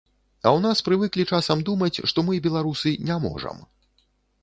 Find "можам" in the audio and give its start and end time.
3.31-3.65